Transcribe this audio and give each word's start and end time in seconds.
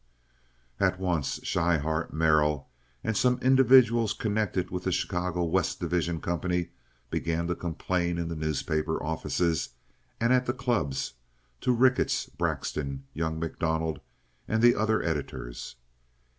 At 0.79 0.99
once 0.99 1.39
Schryhart, 1.43 2.11
Merrill, 2.11 2.67
and 3.03 3.15
some 3.15 3.37
individuals 3.39 4.13
connected 4.13 4.71
with 4.71 4.83
the 4.85 4.91
Chicago 4.91 5.43
West 5.43 5.79
Division 5.79 6.19
Company, 6.19 6.69
began 7.11 7.45
to 7.45 7.53
complain 7.55 8.17
in 8.17 8.27
the 8.27 8.35
newspaper 8.35 9.03
offices 9.03 9.69
and 10.19 10.33
at 10.33 10.47
the 10.47 10.53
clubs 10.53 11.13
to 11.59 11.71
Ricketts, 11.71 12.25
Braxton, 12.25 13.03
young 13.13 13.39
MacDonald, 13.39 13.99
and 14.47 14.63
the 14.63 14.73
other 14.73 15.03
editors. 15.03 15.75